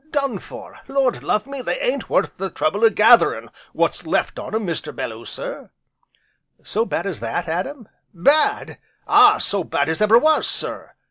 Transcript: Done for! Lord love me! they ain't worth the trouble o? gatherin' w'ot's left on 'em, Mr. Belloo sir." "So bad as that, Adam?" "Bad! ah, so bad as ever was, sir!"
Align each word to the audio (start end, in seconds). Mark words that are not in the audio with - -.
Done 0.11 0.39
for! 0.39 0.79
Lord 0.87 1.21
love 1.21 1.45
me! 1.45 1.61
they 1.61 1.79
ain't 1.79 2.09
worth 2.09 2.37
the 2.37 2.49
trouble 2.49 2.83
o? 2.83 2.89
gatherin' 2.89 3.51
w'ot's 3.75 4.03
left 4.03 4.39
on 4.39 4.55
'em, 4.55 4.65
Mr. 4.65 4.95
Belloo 4.95 5.25
sir." 5.25 5.69
"So 6.63 6.87
bad 6.87 7.05
as 7.05 7.19
that, 7.19 7.47
Adam?" 7.47 7.87
"Bad! 8.11 8.79
ah, 9.05 9.37
so 9.37 9.63
bad 9.63 9.89
as 9.89 10.01
ever 10.01 10.17
was, 10.17 10.47
sir!" 10.47 10.95